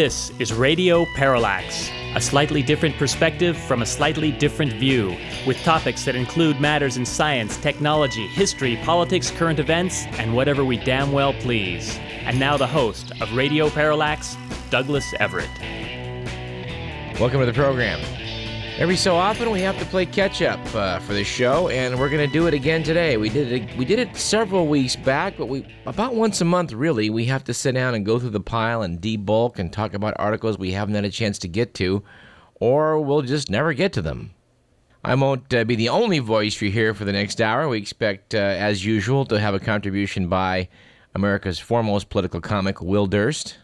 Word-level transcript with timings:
This 0.00 0.32
is 0.38 0.54
Radio 0.54 1.04
Parallax, 1.14 1.90
a 2.14 2.22
slightly 2.22 2.62
different 2.62 2.96
perspective 2.96 3.54
from 3.54 3.82
a 3.82 3.84
slightly 3.84 4.32
different 4.32 4.72
view, 4.72 5.14
with 5.46 5.62
topics 5.62 6.06
that 6.06 6.16
include 6.16 6.58
matters 6.58 6.96
in 6.96 7.04
science, 7.04 7.58
technology, 7.58 8.26
history, 8.28 8.78
politics, 8.82 9.30
current 9.30 9.58
events, 9.58 10.06
and 10.12 10.34
whatever 10.34 10.64
we 10.64 10.78
damn 10.78 11.12
well 11.12 11.34
please. 11.34 11.98
And 12.24 12.40
now 12.40 12.56
the 12.56 12.66
host 12.66 13.12
of 13.20 13.30
Radio 13.34 13.68
Parallax, 13.68 14.38
Douglas 14.70 15.12
Everett. 15.20 15.50
Welcome 17.20 17.40
to 17.40 17.44
the 17.44 17.52
program. 17.52 18.00
Every 18.80 18.96
so 18.96 19.14
often, 19.14 19.50
we 19.50 19.60
have 19.60 19.78
to 19.78 19.84
play 19.84 20.06
catch 20.06 20.40
up 20.40 20.58
uh, 20.74 21.00
for 21.00 21.12
the 21.12 21.22
show, 21.22 21.68
and 21.68 22.00
we're 22.00 22.08
going 22.08 22.26
to 22.26 22.32
do 22.32 22.46
it 22.46 22.54
again 22.54 22.82
today. 22.82 23.18
We 23.18 23.28
did 23.28 23.52
it. 23.52 23.76
We 23.76 23.84
did 23.84 23.98
it 23.98 24.16
several 24.16 24.68
weeks 24.68 24.96
back, 24.96 25.36
but 25.36 25.50
we 25.50 25.66
about 25.84 26.14
once 26.14 26.40
a 26.40 26.46
month, 26.46 26.72
really. 26.72 27.10
We 27.10 27.26
have 27.26 27.44
to 27.44 27.52
sit 27.52 27.72
down 27.72 27.94
and 27.94 28.06
go 28.06 28.18
through 28.18 28.30
the 28.30 28.40
pile 28.40 28.80
and 28.80 28.98
debulk 28.98 29.58
and 29.58 29.70
talk 29.70 29.92
about 29.92 30.14
articles 30.16 30.56
we 30.56 30.72
haven't 30.72 30.94
had 30.94 31.04
a 31.04 31.10
chance 31.10 31.38
to 31.40 31.48
get 31.48 31.74
to, 31.74 32.02
or 32.54 32.98
we'll 32.98 33.20
just 33.20 33.50
never 33.50 33.74
get 33.74 33.92
to 33.92 34.00
them. 34.00 34.30
I 35.04 35.14
won't 35.14 35.52
uh, 35.52 35.64
be 35.64 35.76
the 35.76 35.90
only 35.90 36.20
voice 36.20 36.58
you 36.62 36.70
hear 36.70 36.94
for 36.94 37.04
the 37.04 37.12
next 37.12 37.42
hour. 37.42 37.68
We 37.68 37.76
expect, 37.76 38.34
uh, 38.34 38.38
as 38.38 38.82
usual, 38.82 39.26
to 39.26 39.38
have 39.38 39.52
a 39.52 39.60
contribution 39.60 40.28
by 40.28 40.70
America's 41.14 41.58
foremost 41.58 42.08
political 42.08 42.40
comic, 42.40 42.80
Will 42.80 43.06
Durst. 43.06 43.58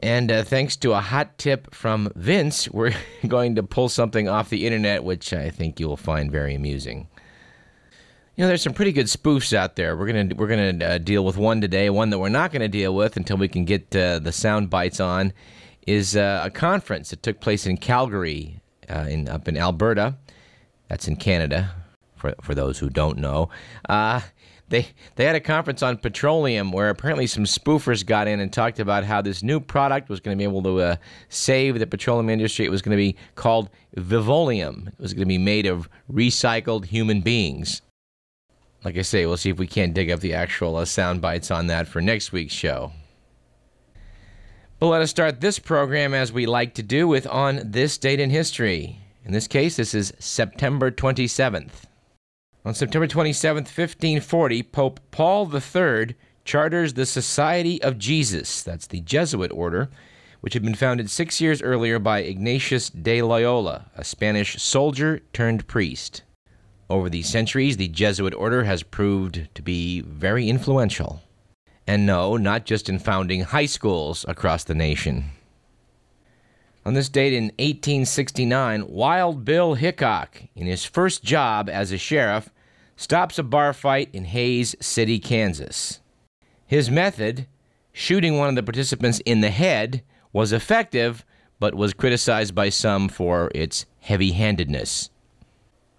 And 0.00 0.30
uh, 0.30 0.42
thanks 0.42 0.76
to 0.76 0.92
a 0.92 1.00
hot 1.00 1.38
tip 1.38 1.74
from 1.74 2.10
Vince, 2.14 2.68
we're 2.70 2.94
going 3.26 3.54
to 3.56 3.62
pull 3.62 3.88
something 3.88 4.28
off 4.28 4.50
the 4.50 4.66
internet, 4.66 5.04
which 5.04 5.32
I 5.32 5.50
think 5.50 5.80
you'll 5.80 5.96
find 5.96 6.30
very 6.30 6.54
amusing. 6.54 7.08
You 8.36 8.42
know, 8.42 8.48
there's 8.48 8.62
some 8.62 8.74
pretty 8.74 8.92
good 8.92 9.06
spoofs 9.06 9.52
out 9.52 9.76
there. 9.76 9.96
We're 9.96 10.08
gonna 10.08 10.34
we're 10.34 10.48
gonna 10.48 10.84
uh, 10.84 10.98
deal 10.98 11.24
with 11.24 11.36
one 11.36 11.60
today. 11.60 11.88
One 11.88 12.10
that 12.10 12.18
we're 12.18 12.28
not 12.28 12.50
gonna 12.50 12.66
deal 12.66 12.92
with 12.92 13.16
until 13.16 13.36
we 13.36 13.46
can 13.46 13.64
get 13.64 13.94
uh, 13.94 14.18
the 14.18 14.32
sound 14.32 14.70
bites 14.70 14.98
on 14.98 15.32
is 15.86 16.16
uh, 16.16 16.42
a 16.44 16.50
conference 16.50 17.10
that 17.10 17.22
took 17.22 17.38
place 17.38 17.64
in 17.64 17.76
Calgary, 17.76 18.60
uh, 18.90 19.06
in 19.08 19.28
up 19.28 19.46
in 19.46 19.56
Alberta. 19.56 20.16
That's 20.88 21.06
in 21.06 21.14
Canada, 21.14 21.76
for 22.16 22.34
for 22.42 22.56
those 22.56 22.80
who 22.80 22.90
don't 22.90 23.18
know. 23.18 23.50
They 24.68 24.88
they 25.16 25.24
had 25.24 25.36
a 25.36 25.40
conference 25.40 25.82
on 25.82 25.98
petroleum 25.98 26.72
where 26.72 26.88
apparently 26.88 27.26
some 27.26 27.44
spoofers 27.44 28.04
got 28.04 28.26
in 28.26 28.40
and 28.40 28.52
talked 28.52 28.80
about 28.80 29.04
how 29.04 29.20
this 29.20 29.42
new 29.42 29.60
product 29.60 30.08
was 30.08 30.20
going 30.20 30.36
to 30.36 30.40
be 30.40 30.44
able 30.44 30.62
to 30.62 30.80
uh, 30.80 30.96
save 31.28 31.78
the 31.78 31.86
petroleum 31.86 32.30
industry. 32.30 32.64
It 32.64 32.70
was 32.70 32.82
going 32.82 32.96
to 32.96 33.02
be 33.02 33.16
called 33.34 33.68
Vivoleum. 33.96 34.88
It 34.88 34.98
was 34.98 35.12
going 35.12 35.22
to 35.22 35.26
be 35.26 35.38
made 35.38 35.66
of 35.66 35.88
recycled 36.10 36.86
human 36.86 37.20
beings. 37.20 37.82
Like 38.84 38.98
I 38.98 39.02
say, 39.02 39.24
we'll 39.26 39.36
see 39.36 39.50
if 39.50 39.58
we 39.58 39.66
can't 39.66 39.94
dig 39.94 40.10
up 40.10 40.20
the 40.20 40.34
actual 40.34 40.76
uh, 40.76 40.84
sound 40.84 41.20
bites 41.20 41.50
on 41.50 41.68
that 41.68 41.88
for 41.88 42.00
next 42.00 42.32
week's 42.32 42.52
show. 42.52 42.92
But 44.78 44.88
let 44.88 45.02
us 45.02 45.10
start 45.10 45.40
this 45.40 45.58
program 45.58 46.12
as 46.12 46.32
we 46.32 46.46
like 46.46 46.74
to 46.74 46.82
do 46.82 47.08
with 47.08 47.26
on 47.26 47.60
this 47.64 47.96
date 47.96 48.20
in 48.20 48.28
history. 48.28 48.98
In 49.24 49.32
this 49.32 49.48
case, 49.48 49.76
this 49.76 49.94
is 49.94 50.12
September 50.18 50.90
27th. 50.90 51.84
On 52.66 52.72
September 52.72 53.06
27, 53.06 53.64
1540, 53.64 54.62
Pope 54.62 54.98
Paul 55.10 55.54
III 55.54 56.16
charters 56.46 56.94
the 56.94 57.04
Society 57.04 57.82
of 57.82 57.98
Jesus, 57.98 58.62
that's 58.62 58.86
the 58.86 59.02
Jesuit 59.02 59.52
order, 59.52 59.90
which 60.40 60.54
had 60.54 60.62
been 60.62 60.74
founded 60.74 61.10
six 61.10 61.42
years 61.42 61.60
earlier 61.60 61.98
by 61.98 62.20
Ignatius 62.20 62.88
de 62.88 63.20
Loyola, 63.20 63.90
a 63.94 64.02
Spanish 64.02 64.62
soldier 64.62 65.20
turned 65.34 65.66
priest. 65.66 66.22
Over 66.88 67.10
the 67.10 67.20
centuries, 67.20 67.76
the 67.76 67.88
Jesuit 67.88 68.32
order 68.32 68.64
has 68.64 68.82
proved 68.82 69.46
to 69.54 69.60
be 69.60 70.00
very 70.00 70.48
influential. 70.48 71.22
And 71.86 72.06
no, 72.06 72.38
not 72.38 72.64
just 72.64 72.88
in 72.88 72.98
founding 72.98 73.42
high 73.42 73.66
schools 73.66 74.24
across 74.26 74.64
the 74.64 74.74
nation. 74.74 75.32
On 76.86 76.94
this 76.94 77.10
date 77.10 77.34
in 77.34 77.44
1869, 77.58 78.86
Wild 78.88 79.44
Bill 79.44 79.74
Hickok, 79.74 80.42
in 80.54 80.66
his 80.66 80.84
first 80.84 81.22
job 81.22 81.68
as 81.68 81.92
a 81.92 81.98
sheriff, 81.98 82.50
stops 82.96 83.38
a 83.38 83.42
bar 83.42 83.72
fight 83.72 84.08
in 84.12 84.24
Hays 84.24 84.74
City, 84.80 85.18
Kansas. 85.18 86.00
His 86.66 86.90
method, 86.90 87.46
shooting 87.92 88.38
one 88.38 88.48
of 88.48 88.54
the 88.54 88.62
participants 88.62 89.20
in 89.24 89.40
the 89.40 89.50
head, 89.50 90.02
was 90.32 90.52
effective, 90.52 91.24
but 91.58 91.74
was 91.74 91.94
criticized 91.94 92.54
by 92.54 92.68
some 92.68 93.08
for 93.08 93.50
its 93.54 93.86
heavy 94.00 94.32
handedness. 94.32 95.10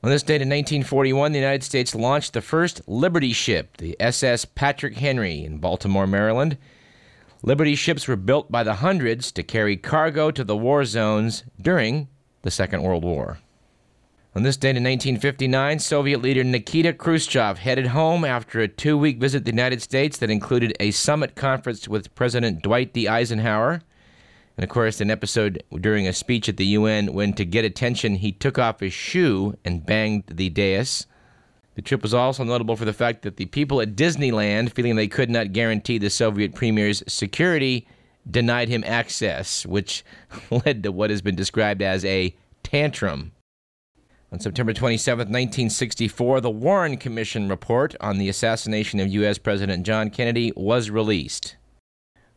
On 0.03 0.11
this 0.11 0.21
date 0.23 0.41
in 0.41 0.49
1941, 0.49 1.31
the 1.31 1.39
United 1.39 1.63
States 1.63 1.95
launched 1.95 2.33
the 2.33 2.41
first 2.41 2.81
Liberty 2.87 3.33
ship, 3.33 3.77
the 3.77 3.95
SS 3.99 4.45
Patrick 4.45 4.97
Henry, 4.97 5.43
in 5.43 5.57
Baltimore, 5.57 6.05
Maryland. 6.05 6.57
Liberty 7.41 7.73
ships 7.75 8.07
were 8.07 8.15
built 8.15 8.51
by 8.51 8.63
the 8.63 8.75
hundreds 8.75 9.31
to 9.31 9.41
carry 9.41 9.77
cargo 9.77 10.29
to 10.29 10.43
the 10.43 10.55
war 10.55 10.85
zones 10.85 11.43
during 11.59 12.07
the 12.43 12.51
Second 12.51 12.83
World 12.83 13.03
War. 13.03 13.39
On 14.35 14.43
this 14.43 14.57
date 14.57 14.75
in 14.75 14.83
1959, 14.83 15.79
Soviet 15.79 16.21
leader 16.21 16.43
Nikita 16.43 16.91
Khrushchev 16.91 17.59
headed 17.59 17.87
home 17.87 18.25
after 18.25 18.59
a 18.59 18.67
two 18.67 18.97
week 18.97 19.17
visit 19.17 19.39
to 19.39 19.43
the 19.45 19.51
United 19.51 19.81
States 19.81 20.17
that 20.17 20.29
included 20.29 20.75
a 20.77 20.91
summit 20.91 21.35
conference 21.35 21.87
with 21.87 22.13
President 22.15 22.61
Dwight 22.61 22.91
D. 22.91 23.07
Eisenhower. 23.07 23.81
And 24.57 24.63
of 24.65 24.69
course, 24.69 24.99
an 24.99 25.09
episode 25.09 25.63
during 25.79 26.05
a 26.05 26.11
speech 26.11 26.49
at 26.49 26.57
the 26.57 26.65
UN 26.65 27.13
when, 27.13 27.31
to 27.31 27.45
get 27.45 27.63
attention, 27.63 28.15
he 28.15 28.33
took 28.33 28.59
off 28.59 28.81
his 28.81 28.91
shoe 28.91 29.57
and 29.63 29.85
banged 29.85 30.25
the 30.27 30.49
dais. 30.49 31.07
The 31.75 31.81
trip 31.81 32.01
was 32.01 32.13
also 32.13 32.43
notable 32.43 32.75
for 32.75 32.83
the 32.83 32.91
fact 32.91 33.21
that 33.21 33.37
the 33.37 33.45
people 33.45 33.79
at 33.79 33.95
Disneyland, 33.95 34.73
feeling 34.73 34.97
they 34.97 35.07
could 35.07 35.29
not 35.29 35.53
guarantee 35.53 35.97
the 35.97 36.09
Soviet 36.09 36.53
premier's 36.53 37.03
security, 37.07 37.87
denied 38.29 38.67
him 38.67 38.83
access, 38.85 39.65
which 39.65 40.03
led 40.65 40.83
to 40.83 40.91
what 40.91 41.09
has 41.09 41.21
been 41.21 41.35
described 41.35 41.81
as 41.81 42.03
a 42.03 42.35
tantrum. 42.63 43.31
On 44.35 44.39
September 44.41 44.73
27, 44.73 45.19
1964, 45.29 46.41
the 46.41 46.49
Warren 46.49 46.97
Commission 46.97 47.47
report 47.47 47.95
on 48.01 48.17
the 48.17 48.27
assassination 48.27 48.99
of 48.99 49.07
U.S. 49.07 49.37
President 49.37 49.85
John 49.85 50.09
Kennedy 50.09 50.51
was 50.57 50.89
released. 50.89 51.55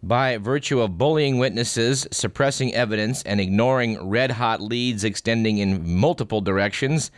By 0.00 0.36
virtue 0.36 0.80
of 0.80 0.96
bullying 0.96 1.38
witnesses, 1.38 2.06
suppressing 2.12 2.72
evidence, 2.72 3.24
and 3.24 3.40
ignoring 3.40 4.00
red 4.08 4.30
hot 4.30 4.60
leads 4.60 5.02
extending 5.02 5.58
in 5.58 5.92
multiple 5.92 6.40
directions, 6.40 7.10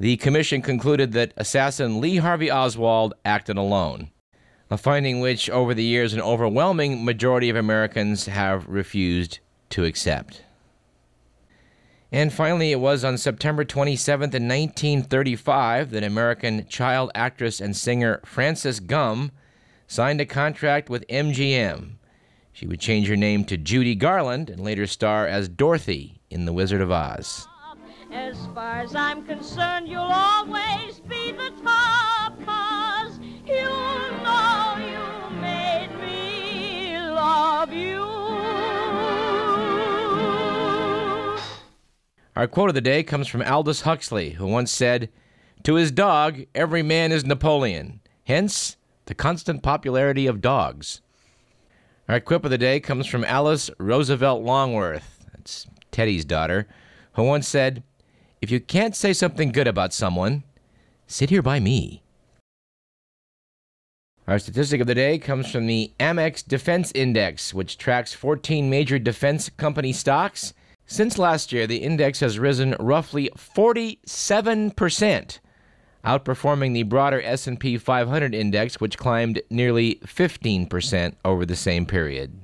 the 0.00 0.16
commission 0.16 0.60
concluded 0.60 1.12
that 1.12 1.32
assassin 1.36 2.00
Lee 2.00 2.16
Harvey 2.16 2.50
Oswald 2.50 3.14
acted 3.24 3.58
alone, 3.58 4.10
a 4.72 4.76
finding 4.76 5.20
which, 5.20 5.48
over 5.48 5.72
the 5.72 5.84
years, 5.84 6.14
an 6.14 6.20
overwhelming 6.20 7.04
majority 7.04 7.48
of 7.48 7.54
Americans 7.54 8.26
have 8.26 8.66
refused 8.66 9.38
to 9.68 9.84
accept. 9.84 10.42
And 12.12 12.32
finally, 12.32 12.72
it 12.72 12.80
was 12.80 13.04
on 13.04 13.18
September 13.18 13.64
27th, 13.64 14.34
in 14.34 14.48
1935, 14.48 15.92
that 15.92 16.02
American 16.02 16.66
child 16.66 17.12
actress 17.14 17.60
and 17.60 17.76
singer 17.76 18.20
Frances 18.24 18.80
Gumm 18.80 19.30
signed 19.86 20.20
a 20.20 20.26
contract 20.26 20.90
with 20.90 21.06
MGM. 21.08 21.92
She 22.52 22.66
would 22.66 22.80
change 22.80 23.06
her 23.08 23.16
name 23.16 23.44
to 23.44 23.56
Judy 23.56 23.94
Garland 23.94 24.50
and 24.50 24.60
later 24.60 24.88
star 24.88 25.26
as 25.26 25.48
Dorothy 25.48 26.20
in 26.30 26.46
The 26.46 26.52
Wizard 26.52 26.80
of 26.80 26.90
Oz. 26.90 27.46
As 28.12 28.36
far 28.54 28.80
as 28.80 28.96
I'm 28.96 29.24
concerned, 29.24 29.86
you'll 29.86 30.02
always 30.02 30.98
be 31.08 31.30
the 31.30 31.52
top, 31.62 32.44
cause 32.44 33.20
you 33.46 33.62
know 33.62 34.76
you 34.78 35.40
made 35.40 35.90
me 36.00 36.98
love 36.98 37.72
you. 37.72 38.09
Our 42.36 42.46
quote 42.46 42.68
of 42.68 42.74
the 42.74 42.80
day 42.80 43.02
comes 43.02 43.26
from 43.26 43.42
Aldous 43.42 43.80
Huxley, 43.80 44.30
who 44.30 44.46
once 44.46 44.70
said, 44.70 45.10
To 45.64 45.74
his 45.74 45.90
dog, 45.90 46.42
every 46.54 46.82
man 46.82 47.10
is 47.10 47.24
Napoleon. 47.24 48.00
Hence, 48.24 48.76
the 49.06 49.14
constant 49.14 49.62
popularity 49.62 50.28
of 50.28 50.40
dogs. 50.40 51.00
Our 52.08 52.20
quip 52.20 52.44
of 52.44 52.52
the 52.52 52.58
day 52.58 52.78
comes 52.78 53.06
from 53.06 53.24
Alice 53.24 53.70
Roosevelt 53.78 54.42
Longworth, 54.42 55.26
that's 55.32 55.66
Teddy's 55.90 56.24
daughter, 56.24 56.68
who 57.14 57.24
once 57.24 57.48
said, 57.48 57.82
If 58.40 58.50
you 58.50 58.60
can't 58.60 58.94
say 58.94 59.12
something 59.12 59.50
good 59.50 59.66
about 59.66 59.92
someone, 59.92 60.44
sit 61.08 61.30
here 61.30 61.42
by 61.42 61.58
me. 61.58 62.02
Our 64.28 64.38
statistic 64.38 64.80
of 64.80 64.86
the 64.86 64.94
day 64.94 65.18
comes 65.18 65.50
from 65.50 65.66
the 65.66 65.92
Amex 65.98 66.46
Defense 66.46 66.92
Index, 66.94 67.52
which 67.52 67.76
tracks 67.76 68.14
14 68.14 68.70
major 68.70 69.00
defense 69.00 69.50
company 69.50 69.92
stocks 69.92 70.54
since 70.90 71.18
last 71.18 71.52
year, 71.52 71.68
the 71.68 71.76
index 71.76 72.18
has 72.18 72.40
risen 72.40 72.74
roughly 72.80 73.30
47%, 73.36 75.38
outperforming 76.04 76.74
the 76.74 76.82
broader 76.82 77.22
S&P 77.22 77.78
500 77.78 78.34
index 78.34 78.80
which 78.80 78.98
climbed 78.98 79.40
nearly 79.50 80.00
15% 80.04 81.14
over 81.24 81.46
the 81.46 81.54
same 81.54 81.86
period. 81.86 82.40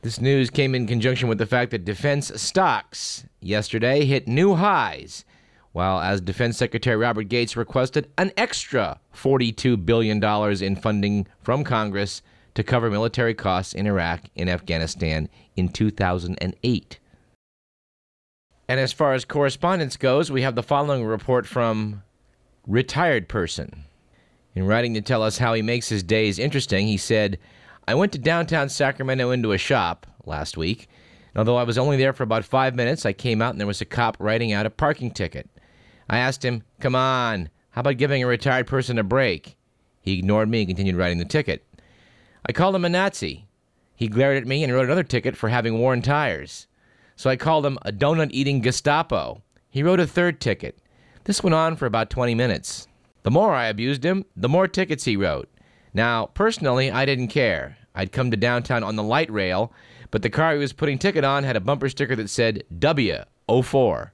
This 0.00 0.18
news 0.18 0.48
came 0.48 0.74
in 0.74 0.86
conjunction 0.86 1.28
with 1.28 1.36
the 1.36 1.44
fact 1.44 1.72
that 1.72 1.84
defense 1.84 2.32
stocks 2.40 3.26
yesterday 3.40 4.06
hit 4.06 4.26
new 4.26 4.54
highs, 4.54 5.26
while 5.72 6.00
as 6.00 6.22
Defense 6.22 6.56
Secretary 6.56 6.96
Robert 6.96 7.28
Gates 7.28 7.54
requested 7.54 8.08
an 8.16 8.32
extra 8.38 8.98
$42 9.14 9.84
billion 9.84 10.24
in 10.62 10.76
funding 10.76 11.26
from 11.42 11.62
Congress 11.62 12.22
to 12.54 12.62
cover 12.62 12.88
military 12.88 13.34
costs 13.34 13.74
in 13.74 13.86
Iraq 13.86 14.22
and 14.36 14.48
Afghanistan 14.48 15.28
in 15.54 15.68
2008. 15.68 16.98
And 18.68 18.80
as 18.80 18.92
far 18.92 19.12
as 19.12 19.24
correspondence 19.24 19.96
goes, 19.96 20.30
we 20.30 20.42
have 20.42 20.54
the 20.54 20.62
following 20.62 21.04
report 21.04 21.46
from 21.46 22.02
Retired 22.66 23.28
Person. 23.28 23.84
In 24.54 24.66
writing 24.66 24.94
to 24.94 25.02
tell 25.02 25.22
us 25.22 25.38
how 25.38 25.52
he 25.52 25.62
makes 25.62 25.88
his 25.88 26.02
days 26.02 26.38
interesting, 26.38 26.86
he 26.86 26.96
said, 26.96 27.38
I 27.86 27.94
went 27.94 28.12
to 28.12 28.18
downtown 28.18 28.68
Sacramento 28.70 29.30
into 29.30 29.52
a 29.52 29.58
shop 29.58 30.06
last 30.24 30.56
week. 30.56 30.88
And 31.34 31.40
although 31.40 31.56
I 31.56 31.64
was 31.64 31.76
only 31.76 31.96
there 31.96 32.12
for 32.14 32.22
about 32.22 32.44
five 32.44 32.74
minutes, 32.74 33.04
I 33.04 33.12
came 33.12 33.42
out 33.42 33.50
and 33.50 33.60
there 33.60 33.66
was 33.66 33.80
a 33.80 33.86
cop 33.86 34.16
writing 34.18 34.52
out 34.52 34.64
a 34.64 34.70
parking 34.70 35.10
ticket. 35.10 35.50
I 36.08 36.18
asked 36.18 36.44
him, 36.44 36.62
Come 36.80 36.94
on, 36.94 37.50
how 37.70 37.80
about 37.80 37.98
giving 37.98 38.22
a 38.22 38.26
retired 38.26 38.66
person 38.66 38.98
a 38.98 39.02
break? 39.02 39.56
He 40.00 40.18
ignored 40.18 40.48
me 40.48 40.60
and 40.60 40.68
continued 40.68 40.96
writing 40.96 41.18
the 41.18 41.24
ticket. 41.24 41.66
I 42.46 42.52
called 42.52 42.76
him 42.76 42.84
a 42.84 42.88
Nazi. 42.88 43.46
He 43.96 44.08
glared 44.08 44.36
at 44.36 44.46
me 44.46 44.64
and 44.64 44.72
wrote 44.72 44.84
another 44.84 45.02
ticket 45.02 45.36
for 45.36 45.48
having 45.48 45.78
worn 45.78 46.00
tires. 46.00 46.66
So 47.16 47.30
I 47.30 47.36
called 47.36 47.64
him 47.64 47.78
a 47.82 47.92
donut 47.92 48.30
eating 48.32 48.60
Gestapo. 48.60 49.42
He 49.70 49.82
wrote 49.82 50.00
a 50.00 50.06
third 50.06 50.40
ticket. 50.40 50.78
This 51.24 51.42
went 51.42 51.54
on 51.54 51.76
for 51.76 51.86
about 51.86 52.10
20 52.10 52.34
minutes. 52.34 52.86
The 53.22 53.30
more 53.30 53.54
I 53.54 53.66
abused 53.66 54.04
him, 54.04 54.24
the 54.36 54.48
more 54.48 54.68
tickets 54.68 55.04
he 55.04 55.16
wrote. 55.16 55.48
Now, 55.94 56.26
personally, 56.26 56.90
I 56.90 57.06
didn't 57.06 57.28
care. 57.28 57.78
I'd 57.94 58.12
come 58.12 58.30
to 58.30 58.36
downtown 58.36 58.82
on 58.82 58.96
the 58.96 59.02
light 59.02 59.30
rail, 59.30 59.72
but 60.10 60.22
the 60.22 60.30
car 60.30 60.52
he 60.52 60.58
was 60.58 60.72
putting 60.72 60.98
ticket 60.98 61.24
on 61.24 61.44
had 61.44 61.56
a 61.56 61.60
bumper 61.60 61.88
sticker 61.88 62.16
that 62.16 62.28
said 62.28 62.64
W04. 62.78 64.10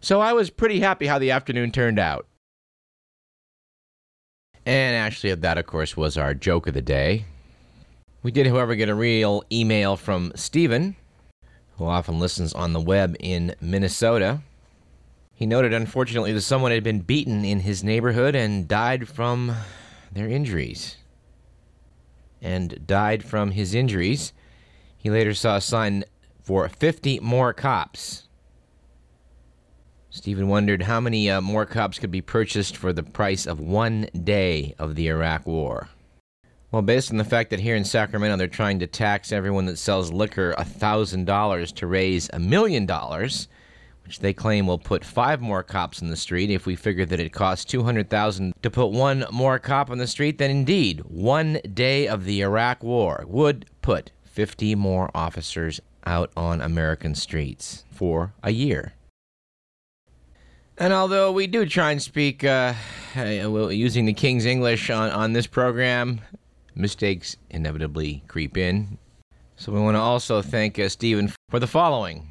So 0.00 0.20
I 0.20 0.32
was 0.32 0.50
pretty 0.50 0.80
happy 0.80 1.06
how 1.06 1.18
the 1.18 1.30
afternoon 1.30 1.70
turned 1.70 1.98
out. 1.98 2.26
And 4.66 4.96
actually, 4.96 5.34
that, 5.34 5.58
of 5.58 5.66
course, 5.66 5.96
was 5.96 6.16
our 6.16 6.34
joke 6.34 6.66
of 6.66 6.74
the 6.74 6.82
day. 6.82 7.24
We 8.22 8.30
did, 8.30 8.46
however, 8.46 8.74
get 8.74 8.88
a 8.88 8.94
real 8.94 9.42
email 9.50 9.96
from 9.96 10.32
Stephen, 10.34 10.96
who 11.82 11.88
often 11.88 12.20
listens 12.20 12.52
on 12.52 12.72
the 12.72 12.80
web 12.80 13.16
in 13.18 13.56
Minnesota. 13.60 14.40
He 15.34 15.46
noted, 15.46 15.72
unfortunately, 15.72 16.32
that 16.32 16.42
someone 16.42 16.70
had 16.70 16.84
been 16.84 17.00
beaten 17.00 17.44
in 17.44 17.60
his 17.60 17.82
neighborhood 17.82 18.36
and 18.36 18.68
died 18.68 19.08
from 19.08 19.56
their 20.12 20.28
injuries. 20.28 20.96
And 22.40 22.86
died 22.86 23.24
from 23.24 23.50
his 23.50 23.74
injuries. 23.74 24.32
He 24.96 25.10
later 25.10 25.34
saw 25.34 25.56
a 25.56 25.60
sign 25.60 26.04
for 26.40 26.68
50 26.68 27.18
more 27.18 27.52
cops. 27.52 28.28
Stephen 30.08 30.46
wondered 30.46 30.82
how 30.82 31.00
many 31.00 31.28
uh, 31.28 31.40
more 31.40 31.66
cops 31.66 31.98
could 31.98 32.12
be 32.12 32.22
purchased 32.22 32.76
for 32.76 32.92
the 32.92 33.02
price 33.02 33.44
of 33.44 33.58
one 33.58 34.06
day 34.22 34.76
of 34.78 34.94
the 34.94 35.08
Iraq 35.08 35.48
War. 35.48 35.88
Well, 36.72 36.80
based 36.80 37.10
on 37.10 37.18
the 37.18 37.24
fact 37.24 37.50
that 37.50 37.60
here 37.60 37.76
in 37.76 37.84
Sacramento 37.84 38.38
they're 38.38 38.48
trying 38.48 38.78
to 38.78 38.86
tax 38.86 39.30
everyone 39.30 39.66
that 39.66 39.76
sells 39.76 40.10
liquor 40.10 40.54
$1,000 40.58 41.74
to 41.74 41.86
raise 41.86 42.30
a 42.32 42.38
million 42.38 42.86
dollars, 42.86 43.48
which 44.04 44.20
they 44.20 44.32
claim 44.32 44.66
will 44.66 44.78
put 44.78 45.04
five 45.04 45.42
more 45.42 45.62
cops 45.62 46.00
in 46.00 46.08
the 46.08 46.16
street. 46.16 46.50
If 46.50 46.64
we 46.64 46.74
figure 46.74 47.04
that 47.04 47.20
it 47.20 47.34
costs 47.34 47.66
200,000 47.66 48.54
to 48.62 48.70
put 48.70 48.86
one 48.86 49.26
more 49.30 49.58
cop 49.58 49.90
on 49.90 49.98
the 49.98 50.06
street, 50.06 50.38
then 50.38 50.50
indeed, 50.50 51.00
one 51.00 51.60
day 51.74 52.08
of 52.08 52.24
the 52.24 52.40
Iraq 52.40 52.82
War 52.82 53.26
would 53.28 53.66
put 53.82 54.10
50 54.24 54.74
more 54.74 55.10
officers 55.14 55.78
out 56.06 56.32
on 56.38 56.62
American 56.62 57.14
streets 57.14 57.84
for 57.90 58.32
a 58.42 58.50
year. 58.50 58.94
And 60.78 60.94
although 60.94 61.32
we 61.32 61.46
do 61.46 61.66
try 61.66 61.90
and 61.90 62.00
speak 62.00 62.44
uh, 62.44 62.72
using 63.14 64.06
the 64.06 64.14
King's 64.14 64.46
English 64.46 64.88
on, 64.88 65.10
on 65.10 65.34
this 65.34 65.46
program, 65.46 66.22
mistakes 66.74 67.36
inevitably 67.50 68.22
creep 68.28 68.56
in. 68.56 68.98
So 69.56 69.72
we 69.72 69.80
want 69.80 69.96
to 69.96 70.00
also 70.00 70.42
thank 70.42 70.78
uh, 70.78 70.88
Stephen 70.88 71.32
for 71.50 71.60
the 71.60 71.66
following. 71.66 72.28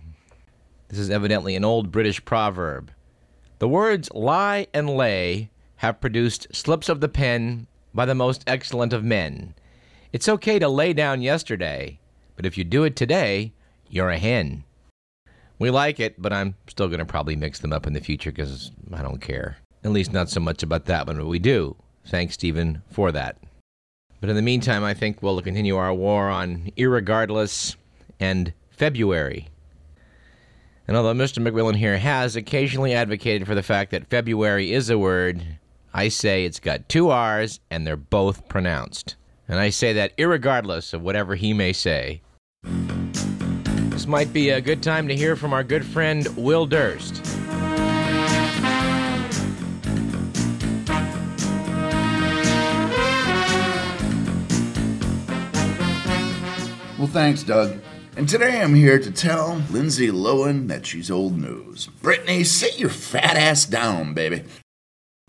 This 0.90 1.00
is 1.00 1.10
evidently 1.10 1.56
an 1.56 1.64
old 1.64 1.92
British 1.92 2.24
proverb. 2.26 2.92
The 3.60 3.68
words 3.68 4.10
lie 4.14 4.68
and 4.74 4.90
lay 4.90 5.50
have 5.78 6.02
produced 6.02 6.48
slips 6.54 6.90
of 6.90 7.00
the 7.00 7.08
pen 7.08 7.68
by 7.94 8.06
the 8.06 8.16
most 8.16 8.44
excellent 8.48 8.94
of 8.94 9.04
men. 9.04 9.54
It's 10.12 10.28
okay 10.28 10.60
to 10.60 10.68
lay 10.68 10.94
down 10.94 11.22
yesterday, 11.22 12.00
but 12.36 12.46
if 12.46 12.58
you 12.58 12.64
do 12.64 12.84
it 12.84 12.96
today, 12.96 13.54
you're 13.90 14.10
a 14.10 14.18
hen. 14.18 14.64
We 15.60 15.70
like 15.70 16.00
it, 16.00 16.22
but 16.22 16.34
I'm 16.34 16.56
still 16.68 16.88
going 16.88 17.00
to 17.00 17.06
probably 17.06 17.36
mix 17.36 17.60
them 17.60 17.72
up 17.72 17.86
in 17.86 17.94
the 17.94 18.02
future 18.02 18.32
because 18.32 18.72
I 18.92 19.02
don't 19.02 19.22
care. 19.22 19.58
At 19.84 19.92
least 19.92 20.12
not 20.12 20.30
so 20.30 20.40
much 20.40 20.64
about 20.64 20.86
that 20.86 21.08
one, 21.08 21.18
but 21.18 21.28
we 21.28 21.40
do. 21.40 21.76
Thanks, 22.08 22.34
Stephen, 22.34 22.82
for 22.92 23.12
that. 23.12 23.38
But 24.22 24.30
in 24.30 24.36
the 24.36 24.42
meantime, 24.44 24.84
I 24.84 24.94
think 24.94 25.22
we'll 25.22 25.42
continue 25.42 25.76
our 25.76 25.94
war 25.94 26.30
on 26.30 26.72
Irregardless 26.78 27.76
and 28.20 28.54
February. 28.70 29.50
And 30.88 30.96
although 30.96 31.14
Mr. 31.14 31.46
McMillan 31.46 31.76
here 31.76 31.98
has 31.98 32.36
occasionally 32.36 32.94
advocated 32.94 33.48
for 33.48 33.56
the 33.56 33.64
fact 33.64 33.92
that 33.92 34.10
February 34.10 34.72
is 34.72 34.90
a 34.92 34.98
word, 34.98 35.58
I 35.94 36.10
say 36.10 36.46
it's 36.46 36.60
got 36.60 36.88
two 36.88 37.10
R's 37.10 37.60
and 37.72 37.86
they're 37.86 37.98
both 37.98 38.48
pronounced. 38.48 39.16
And 39.48 39.60
I 39.60 39.72
say 39.72 39.92
that 39.94 40.16
irregardless 40.18 40.94
of 40.94 41.02
whatever 41.02 41.36
he 41.36 41.54
may 41.54 41.74
say. 41.74 42.22
This 43.90 44.06
might 44.06 44.32
be 44.32 44.52
a 44.52 44.62
good 44.62 44.84
time 44.84 45.08
to 45.08 45.16
hear 45.16 45.36
from 45.36 45.52
our 45.52 45.64
good 45.64 45.86
friend 45.86 46.28
Will 46.38 46.68
Durst. 46.68 47.31
Well, 57.02 57.10
thanks, 57.10 57.42
Doug. 57.42 57.80
And 58.16 58.30
today 58.30 58.62
I'm 58.62 58.76
here 58.76 59.00
to 59.00 59.10
tell 59.10 59.60
Lindsay 59.72 60.10
Lohan 60.10 60.68
that 60.68 60.86
she's 60.86 61.10
old 61.10 61.36
news. 61.36 61.90
Britney, 62.04 62.46
sit 62.46 62.78
your 62.80 62.92
fat 62.92 63.36
ass 63.38 63.66
down, 63.66 64.14
baby. 64.14 64.44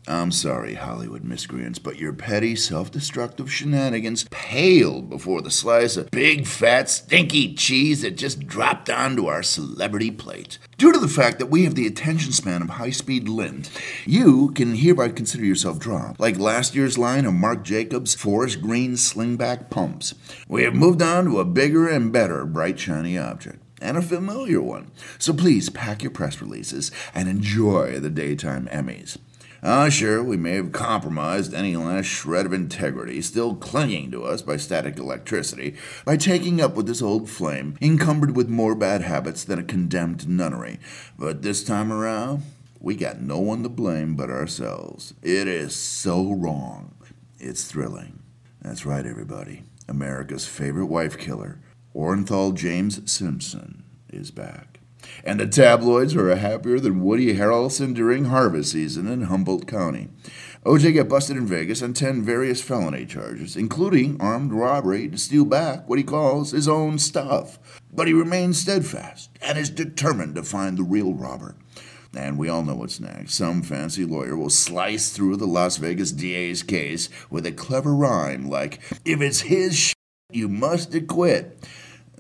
I'm 0.09 0.33
sorry, 0.33 0.75
Hollywood 0.75 1.23
miscreants, 1.23 1.79
but 1.79 1.97
your 1.97 2.13
petty, 2.13 2.57
self 2.57 2.91
destructive 2.91 3.53
shenanigans 3.53 4.25
pale 4.31 5.01
before 5.01 5.43
the 5.43 5.51
slice 5.51 5.97
of 5.97 6.11
big, 6.11 6.45
fat, 6.45 6.91
stinky 6.91 7.55
cheese 7.55 8.03
that 8.03 8.17
just 8.17 8.41
dropped 8.49 8.91
onto 8.91 9.27
our 9.27 9.45
celebrity 9.45 10.11
plate. 10.11 10.59
Due 10.77 10.93
to 10.93 10.99
the 10.99 11.07
fact 11.07 11.39
that 11.39 11.51
we 11.51 11.63
have 11.63 11.77
the 11.77 11.87
attention 11.87 12.33
span 12.33 12.63
of 12.63 12.71
high 12.71 12.91
speed 12.91 13.29
lint, 13.29 13.71
you 14.05 14.51
can 14.51 14.75
hereby 14.75 15.09
consider 15.09 15.45
yourself 15.45 15.79
dropped, 15.79 16.19
like 16.19 16.37
last 16.37 16.75
year's 16.75 16.99
line 16.99 17.25
of 17.25 17.35
Marc 17.35 17.63
Jacobs' 17.63 18.17
forest 18.17 18.61
green 18.61 18.95
slingback 18.95 19.71
pumps. 19.71 20.15
We 20.49 20.65
have 20.65 20.75
moved 20.75 21.01
on 21.01 21.27
to 21.27 21.39
a 21.39 21.45
bigger 21.45 21.89
and 21.89 22.13
better 22.13 22.45
bright, 22.45 22.81
shiny 22.81 23.17
object 23.17 23.61
and 23.81 23.97
a 23.97 24.03
familiar 24.03 24.61
one. 24.61 24.91
So 25.19 25.33
please 25.33 25.69
pack 25.69 26.03
your 26.03 26.13
press 26.13 26.41
releases 26.41 26.91
and 27.15 27.29
enjoy 27.29 27.99
the 27.99 28.11
daytime 28.11 28.69
Emmys. 28.73 29.19
Ah, 29.65 29.85
uh, 29.85 29.91
sure, 29.91 30.25
we 30.25 30.37
may 30.37 30.57
have 30.57 30.73
compromised 30.73 31.55
any 31.55 31.77
last 31.77 32.07
shred 32.07 32.47
of 32.47 32.53
integrity 32.53 33.23
still 33.23 33.55
clinging 33.55 34.11
to 34.11 34.25
us 34.25 34.43
by 34.43 34.57
static 34.57 34.99
electricity 34.99 35.77
by 36.05 36.17
taking 36.17 36.61
up 36.61 36.75
with 36.75 36.89
this 36.89 37.01
old 37.01 37.31
flame, 37.31 37.79
encumbered 37.81 38.35
with 38.35 38.49
more 38.49 38.75
bad 38.75 39.03
habits 39.03 39.45
than 39.45 39.61
a 39.61 39.63
condemned 39.63 40.29
nunnery. 40.29 40.81
But 41.17 41.43
this 41.43 41.63
time 41.63 41.93
around, 41.93 42.43
we 42.81 42.97
got 42.97 43.21
no 43.21 43.39
one 43.39 43.63
to 43.63 43.69
blame 43.69 44.17
but 44.17 44.31
ourselves. 44.31 45.15
It 45.23 45.47
is 45.47 45.77
so 45.77 46.33
wrong. 46.33 46.97
It's 47.39 47.65
thrilling. 47.65 48.19
That's 48.63 48.85
right, 48.85 49.07
everybody. 49.07 49.63
America's 49.87 50.45
favorite 50.45 50.87
wife 50.87 51.17
killer, 51.17 51.61
Orenthal 51.95 52.53
James 52.57 53.09
Simpson, 53.09 53.85
is 54.13 54.33
back. 54.33 54.72
And 55.25 55.41
the 55.41 55.47
tabloids 55.47 56.15
are 56.17 56.35
happier 56.35 56.79
than 56.81 57.03
Woody 57.03 57.35
Harrelson 57.35 57.95
during 57.95 58.27
harvest 58.27 58.73
season 58.73 59.07
in 59.07 59.23
Humboldt 59.23 59.67
County. 59.67 60.09
OJ 60.65 60.95
got 60.95 61.09
busted 61.09 61.37
in 61.37 61.47
Vegas 61.47 61.83
on 61.83 61.93
10 61.93 62.23
various 62.23 62.63
felony 62.63 63.05
charges, 63.05 63.57
including 63.57 64.17
armed 64.21 64.53
robbery 64.53 65.09
to 65.09 65.19
steal 65.19 65.45
back 65.45 65.89
what 65.89 65.99
he 65.99 66.05
calls 66.05 66.53
his 66.53 66.69
own 66.69 66.99
stuff. 66.99 67.59
But 67.93 68.07
he 68.07 68.13
remains 68.13 68.61
steadfast 68.61 69.31
and 69.41 69.59
is 69.59 69.71
determined 69.71 70.37
to 70.37 70.45
find 70.45 70.79
the 70.79 70.85
real 70.85 71.15
robber. 71.15 71.57
And 72.15 72.39
we 72.39 72.49
all 72.49 72.63
know 72.63 72.75
what's 72.75 73.01
next. 73.01 73.35
Some 73.35 73.63
fancy 73.63 74.05
lawyer 74.05 74.37
will 74.37 74.51
slice 74.51 75.11
through 75.11 75.37
the 75.37 75.47
Las 75.47 75.79
Vegas 75.79 76.13
DA's 76.13 76.63
case 76.63 77.09
with 77.31 77.47
a 77.47 77.53
clever 77.53 77.95
rhyme 77.95 78.49
like, 78.49 78.81
if 79.05 79.21
it's 79.21 79.41
his 79.41 79.77
sh, 79.77 79.95
you 80.31 80.49
must 80.49 80.95
acquit. 80.95 81.59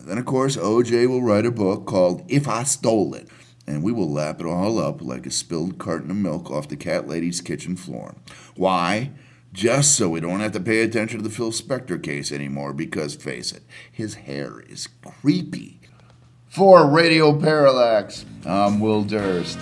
Then, 0.05 0.19
of 0.19 0.27
course, 0.27 0.57
OJ 0.57 1.09
will 1.09 1.23
write 1.23 1.47
a 1.47 1.51
book 1.51 1.87
called 1.87 2.25
If 2.29 2.49
I 2.49 2.65
Stole 2.65 3.15
It, 3.15 3.29
and 3.67 3.83
we 3.83 3.93
will 3.93 4.11
lap 4.11 4.41
it 4.41 4.47
all 4.47 4.79
up 4.79 5.01
like 5.01 5.27
a 5.27 5.31
spilled 5.31 5.79
carton 5.79 6.11
of 6.11 6.17
milk 6.17 6.51
off 6.51 6.69
the 6.69 6.77
cat 6.77 7.09
lady's 7.09 7.41
kitchen 7.41 7.77
floor. 7.77 8.17
Why? 8.57 9.13
Just 9.53 9.95
so 9.97 10.09
we 10.09 10.21
don't 10.21 10.41
have 10.41 10.53
to 10.53 10.61
pay 10.61 10.83
attention 10.83 11.19
to 11.19 11.23
the 11.23 11.35
Phil 11.35 11.53
Spector 11.53 12.03
case 12.03 12.33
anymore, 12.33 12.73
because 12.73 13.15
face 13.15 13.53
it, 13.53 13.63
his 13.91 14.15
hair 14.15 14.61
is 14.61 14.89
creepy. 15.05 15.79
For 16.49 16.87
Radio 16.87 17.39
Parallax, 17.39 18.27
I'm 18.45 18.81
Will 18.81 19.05
Durst. 19.05 19.59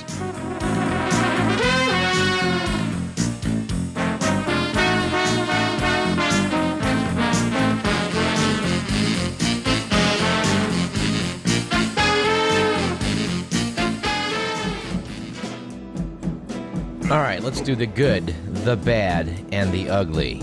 Let's 17.51 17.63
do 17.63 17.75
the 17.75 17.85
good, 17.85 18.29
the 18.63 18.77
bad, 18.77 19.29
and 19.51 19.73
the 19.73 19.91
ugly. 19.91 20.41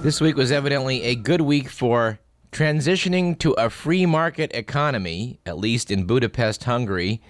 This 0.00 0.20
week 0.20 0.36
was 0.36 0.52
evidently 0.52 1.02
a 1.02 1.16
good 1.16 1.40
week 1.40 1.68
for 1.68 2.20
transitioning 2.52 3.36
to 3.40 3.50
a 3.54 3.68
free 3.68 4.06
market 4.06 4.52
economy, 4.54 5.40
at 5.44 5.58
least 5.58 5.90
in 5.90 6.04
Budapest, 6.06 6.62
Hungary, 6.62 7.20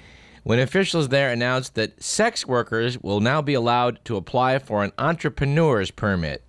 when 0.47 0.61
officials 0.61 1.09
there 1.09 1.33
announced 1.33 1.75
that 1.75 2.01
sex 2.01 2.47
workers 2.47 2.97
will 3.01 3.19
now 3.19 3.43
be 3.43 3.55
allowed 3.55 3.99
to 4.05 4.17
apply 4.17 4.61
for 4.61 4.85
an 4.85 4.93
entrepreneur's 4.97 5.91
permit. 5.91 6.45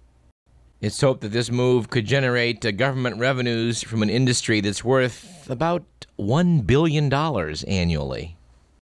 It's 0.80 1.02
hoped 1.02 1.22
that 1.22 1.32
this 1.32 1.50
move 1.50 1.90
could 1.90 2.06
generate 2.06 2.64
uh, 2.64 2.70
government 2.70 3.18
revenues 3.18 3.82
from 3.82 4.04
an 4.04 4.12
industry 4.12 4.62
that's 4.62 4.84
worth 4.84 5.50
about 5.50 5.84
$1 6.20 6.68
billion 6.68 7.12
annually. 7.12 8.38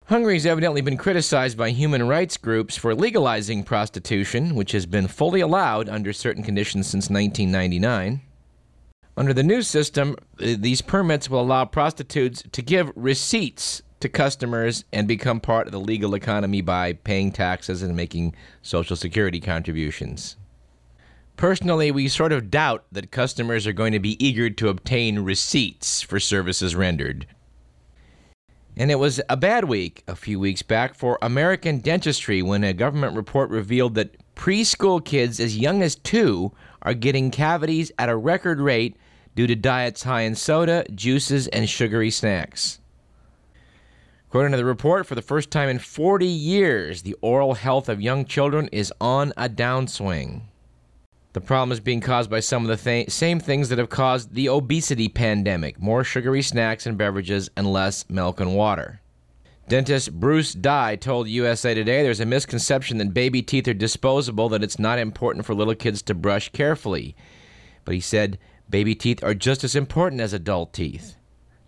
Hungary's 0.04 0.46
evidently 0.46 0.82
been 0.82 0.96
criticized 0.96 1.58
by 1.58 1.70
human 1.70 2.06
rights 2.06 2.36
groups 2.36 2.76
for 2.76 2.94
legalizing 2.94 3.64
prostitution, 3.64 4.54
which 4.54 4.70
has 4.70 4.86
been 4.86 5.08
fully 5.08 5.40
allowed 5.40 5.88
under 5.88 6.12
certain 6.12 6.44
conditions 6.44 6.86
since 6.86 7.10
1999. 7.10 8.20
Under 9.16 9.34
the 9.34 9.42
new 9.42 9.62
system, 9.62 10.14
uh, 10.40 10.54
these 10.56 10.80
permits 10.80 11.28
will 11.28 11.40
allow 11.40 11.64
prostitutes 11.64 12.44
to 12.52 12.62
give 12.62 12.92
receipts 12.94 13.82
to 14.02 14.08
customers 14.08 14.84
and 14.92 15.08
become 15.08 15.40
part 15.40 15.66
of 15.66 15.72
the 15.72 15.80
legal 15.80 16.14
economy 16.14 16.60
by 16.60 16.92
paying 16.92 17.32
taxes 17.32 17.82
and 17.82 17.96
making 17.96 18.34
social 18.60 18.96
security 18.96 19.40
contributions. 19.40 20.36
Personally, 21.36 21.90
we 21.90 22.08
sort 22.08 22.32
of 22.32 22.50
doubt 22.50 22.84
that 22.92 23.10
customers 23.10 23.66
are 23.66 23.72
going 23.72 23.92
to 23.92 23.98
be 23.98 24.22
eager 24.24 24.50
to 24.50 24.68
obtain 24.68 25.20
receipts 25.20 26.02
for 26.02 26.20
services 26.20 26.76
rendered. 26.76 27.26
And 28.76 28.90
it 28.90 28.98
was 28.98 29.20
a 29.28 29.36
bad 29.36 29.64
week 29.64 30.02
a 30.08 30.16
few 30.16 30.40
weeks 30.40 30.62
back 30.62 30.94
for 30.94 31.18
American 31.22 31.78
dentistry 31.78 32.42
when 32.42 32.64
a 32.64 32.72
government 32.72 33.16
report 33.16 33.50
revealed 33.50 33.94
that 33.94 34.16
preschool 34.34 35.04
kids 35.04 35.38
as 35.40 35.58
young 35.58 35.82
as 35.82 35.94
two 35.94 36.52
are 36.82 36.94
getting 36.94 37.30
cavities 37.30 37.92
at 37.98 38.08
a 38.08 38.16
record 38.16 38.60
rate 38.60 38.96
due 39.34 39.46
to 39.46 39.54
diets 39.54 40.02
high 40.02 40.22
in 40.22 40.34
soda, 40.34 40.84
juices, 40.94 41.46
and 41.48 41.68
sugary 41.68 42.10
snacks. 42.10 42.80
According 44.32 44.52
to 44.52 44.56
the 44.56 44.64
report, 44.64 45.04
for 45.04 45.14
the 45.14 45.20
first 45.20 45.50
time 45.50 45.68
in 45.68 45.78
40 45.78 46.24
years, 46.24 47.02
the 47.02 47.14
oral 47.20 47.52
health 47.52 47.90
of 47.90 48.00
young 48.00 48.24
children 48.24 48.66
is 48.72 48.90
on 48.98 49.34
a 49.36 49.46
downswing. 49.46 50.40
The 51.34 51.42
problem 51.42 51.70
is 51.70 51.80
being 51.80 52.00
caused 52.00 52.30
by 52.30 52.40
some 52.40 52.62
of 52.64 52.70
the 52.70 52.82
th- 52.82 53.10
same 53.10 53.40
things 53.40 53.68
that 53.68 53.76
have 53.76 53.90
caused 53.90 54.32
the 54.32 54.48
obesity 54.48 55.10
pandemic 55.10 55.78
more 55.78 56.02
sugary 56.02 56.40
snacks 56.40 56.86
and 56.86 56.96
beverages 56.96 57.50
and 57.58 57.70
less 57.70 58.08
milk 58.08 58.40
and 58.40 58.56
water. 58.56 59.02
Dentist 59.68 60.18
Bruce 60.18 60.54
Dye 60.54 60.96
told 60.96 61.28
USA 61.28 61.74
Today 61.74 62.02
there's 62.02 62.18
a 62.18 62.24
misconception 62.24 62.96
that 62.96 63.12
baby 63.12 63.42
teeth 63.42 63.68
are 63.68 63.74
disposable, 63.74 64.48
that 64.48 64.64
it's 64.64 64.78
not 64.78 64.98
important 64.98 65.44
for 65.44 65.54
little 65.54 65.74
kids 65.74 66.00
to 66.04 66.14
brush 66.14 66.48
carefully. 66.48 67.14
But 67.84 67.92
he 67.92 68.00
said 68.00 68.38
baby 68.70 68.94
teeth 68.94 69.22
are 69.22 69.34
just 69.34 69.62
as 69.62 69.76
important 69.76 70.22
as 70.22 70.32
adult 70.32 70.72
teeth. 70.72 71.16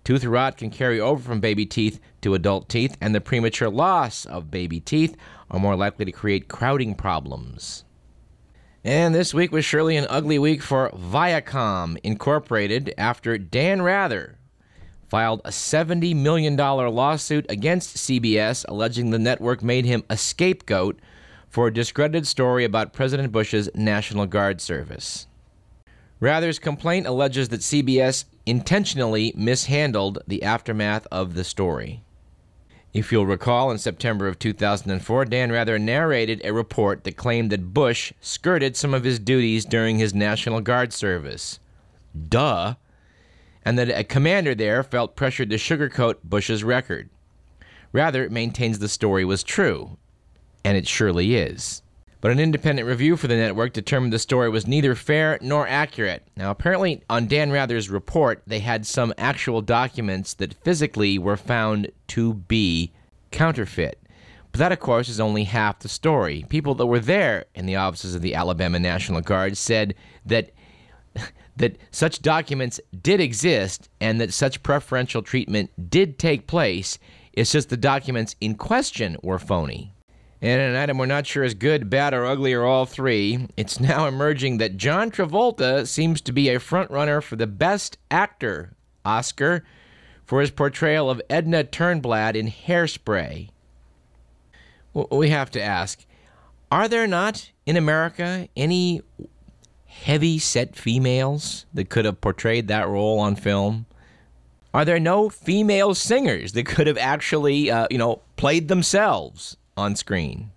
Tooth 0.04 0.24
rot 0.24 0.58
can 0.58 0.70
carry 0.70 1.00
over 1.00 1.22
from 1.22 1.40
baby 1.40 1.64
teeth 1.64 1.98
to 2.20 2.34
adult 2.34 2.68
teeth, 2.68 2.96
and 3.00 3.14
the 3.14 3.20
premature 3.20 3.70
loss 3.70 4.26
of 4.26 4.50
baby 4.50 4.78
teeth 4.78 5.16
are 5.50 5.58
more 5.58 5.76
likely 5.76 6.04
to 6.04 6.12
create 6.12 6.48
crowding 6.48 6.94
problems. 6.94 7.84
And 8.84 9.14
this 9.14 9.32
week 9.32 9.50
was 9.50 9.64
surely 9.64 9.96
an 9.96 10.06
ugly 10.10 10.38
week 10.38 10.62
for 10.62 10.90
Viacom 10.90 11.96
Incorporated 12.02 12.92
after 12.98 13.38
Dan 13.38 13.80
Rather 13.80 14.36
filed 15.08 15.40
a 15.44 15.50
$70 15.50 16.14
million 16.14 16.56
lawsuit 16.56 17.46
against 17.48 17.96
CBS 17.96 18.64
alleging 18.68 19.10
the 19.10 19.18
network 19.18 19.62
made 19.62 19.86
him 19.86 20.04
a 20.10 20.18
scapegoat 20.18 20.98
for 21.48 21.68
a 21.68 21.72
discredited 21.72 22.26
story 22.26 22.64
about 22.64 22.92
President 22.92 23.32
Bush's 23.32 23.70
National 23.74 24.26
Guard 24.26 24.60
service. 24.60 25.28
Rather's 26.24 26.58
complaint 26.58 27.06
alleges 27.06 27.50
that 27.50 27.60
CBS 27.60 28.24
intentionally 28.46 29.34
mishandled 29.36 30.20
the 30.26 30.42
aftermath 30.42 31.06
of 31.12 31.34
the 31.34 31.44
story. 31.44 32.02
If 32.94 33.12
you'll 33.12 33.26
recall, 33.26 33.70
in 33.70 33.76
September 33.76 34.26
of 34.26 34.38
2004, 34.38 35.26
Dan 35.26 35.52
Rather 35.52 35.78
narrated 35.78 36.40
a 36.42 36.54
report 36.54 37.04
that 37.04 37.18
claimed 37.18 37.50
that 37.50 37.74
Bush 37.74 38.14
skirted 38.22 38.74
some 38.74 38.94
of 38.94 39.04
his 39.04 39.18
duties 39.18 39.66
during 39.66 39.98
his 39.98 40.14
National 40.14 40.62
Guard 40.62 40.94
service. 40.94 41.60
Duh. 42.30 42.76
And 43.62 43.78
that 43.78 43.90
a 43.90 44.02
commander 44.02 44.54
there 44.54 44.82
felt 44.82 45.16
pressured 45.16 45.50
to 45.50 45.56
sugarcoat 45.56 46.22
Bush's 46.24 46.64
record. 46.64 47.10
Rather, 47.92 48.30
maintains 48.30 48.78
the 48.78 48.88
story 48.88 49.26
was 49.26 49.42
true. 49.42 49.98
And 50.64 50.78
it 50.78 50.88
surely 50.88 51.34
is. 51.34 51.82
But 52.24 52.32
an 52.32 52.40
independent 52.40 52.88
review 52.88 53.18
for 53.18 53.26
the 53.26 53.36
network 53.36 53.74
determined 53.74 54.10
the 54.10 54.18
story 54.18 54.48
was 54.48 54.66
neither 54.66 54.94
fair 54.94 55.38
nor 55.42 55.68
accurate. 55.68 56.26
Now, 56.38 56.50
apparently, 56.50 57.02
on 57.10 57.26
Dan 57.26 57.52
Rather's 57.52 57.90
report, 57.90 58.42
they 58.46 58.60
had 58.60 58.86
some 58.86 59.12
actual 59.18 59.60
documents 59.60 60.32
that 60.32 60.54
physically 60.54 61.18
were 61.18 61.36
found 61.36 61.90
to 62.06 62.32
be 62.32 62.94
counterfeit. 63.30 64.00
But 64.52 64.58
that, 64.60 64.72
of 64.72 64.80
course, 64.80 65.10
is 65.10 65.20
only 65.20 65.44
half 65.44 65.80
the 65.80 65.88
story. 65.90 66.46
People 66.48 66.74
that 66.76 66.86
were 66.86 66.98
there 66.98 67.44
in 67.54 67.66
the 67.66 67.76
offices 67.76 68.14
of 68.14 68.22
the 68.22 68.34
Alabama 68.34 68.78
National 68.78 69.20
Guard 69.20 69.58
said 69.58 69.94
that 70.24 70.50
that 71.56 71.76
such 71.90 72.22
documents 72.22 72.80
did 73.02 73.20
exist 73.20 73.90
and 74.00 74.18
that 74.18 74.32
such 74.32 74.62
preferential 74.62 75.20
treatment 75.20 75.90
did 75.90 76.18
take 76.18 76.46
place. 76.46 76.98
It's 77.34 77.52
just 77.52 77.68
the 77.68 77.76
documents 77.76 78.34
in 78.40 78.54
question 78.54 79.18
were 79.22 79.38
phony. 79.38 79.93
And 80.44 80.60
an 80.60 80.76
item 80.76 80.98
we're 80.98 81.06
not 81.06 81.26
sure 81.26 81.42
is 81.42 81.54
good, 81.54 81.88
bad, 81.88 82.12
or 82.12 82.26
ugly, 82.26 82.52
or 82.52 82.64
all 82.64 82.84
three, 82.84 83.48
it's 83.56 83.80
now 83.80 84.06
emerging 84.06 84.58
that 84.58 84.76
John 84.76 85.10
Travolta 85.10 85.88
seems 85.88 86.20
to 86.20 86.32
be 86.32 86.50
a 86.50 86.58
frontrunner 86.58 87.22
for 87.22 87.36
the 87.36 87.46
Best 87.46 87.96
Actor 88.10 88.76
Oscar 89.06 89.64
for 90.26 90.42
his 90.42 90.50
portrayal 90.50 91.08
of 91.08 91.22
Edna 91.30 91.64
Turnblad 91.64 92.34
in 92.34 92.48
Hairspray. 92.48 93.48
We 94.92 95.30
have 95.30 95.50
to 95.52 95.62
ask 95.62 96.04
are 96.70 96.88
there 96.88 97.06
not 97.06 97.50
in 97.64 97.78
America 97.78 98.46
any 98.54 99.00
heavy 99.86 100.38
set 100.38 100.76
females 100.76 101.64
that 101.72 101.88
could 101.88 102.04
have 102.04 102.20
portrayed 102.20 102.68
that 102.68 102.86
role 102.86 103.18
on 103.18 103.34
film? 103.34 103.86
Are 104.74 104.84
there 104.84 105.00
no 105.00 105.30
female 105.30 105.94
singers 105.94 106.52
that 106.52 106.66
could 106.66 106.86
have 106.86 106.98
actually, 106.98 107.70
uh, 107.70 107.86
you 107.90 107.96
know, 107.96 108.20
played 108.36 108.68
themselves 108.68 109.56
on 109.76 109.96
screen? 109.96 110.50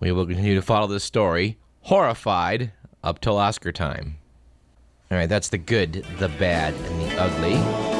We 0.00 0.12
will 0.12 0.26
continue 0.26 0.54
to 0.54 0.62
follow 0.62 0.86
this 0.86 1.04
story, 1.04 1.58
horrified, 1.82 2.72
up 3.02 3.20
till 3.20 3.38
Oscar 3.38 3.72
time. 3.72 4.18
All 5.10 5.16
right, 5.16 5.28
that's 5.28 5.48
the 5.48 5.58
good, 5.58 6.04
the 6.18 6.28
bad, 6.28 6.74
and 6.74 7.00
the 7.00 7.20
ugly. 7.20 7.95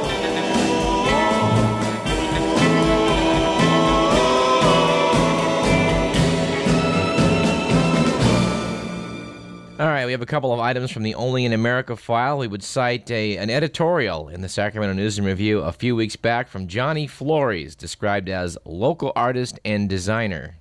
We 10.06 10.12
have 10.12 10.22
a 10.22 10.26
couple 10.26 10.52
of 10.52 10.60
items 10.60 10.92
from 10.92 11.02
the 11.02 11.16
Only 11.16 11.44
in 11.44 11.52
America 11.52 11.96
file. 11.96 12.38
We 12.38 12.46
would 12.46 12.62
cite 12.62 13.10
a, 13.10 13.36
an 13.36 13.50
editorial 13.50 14.28
in 14.28 14.40
the 14.40 14.48
Sacramento 14.48 14.94
News 14.94 15.18
and 15.18 15.26
Review 15.26 15.58
a 15.58 15.72
few 15.72 15.96
weeks 15.96 16.14
back 16.14 16.48
from 16.48 16.68
Johnny 16.68 17.08
Flores, 17.08 17.75
described 17.75 18.28
as 18.28 18.56
local 18.64 19.12
artist 19.16 19.58
and 19.64 19.88
designer. 19.88 20.58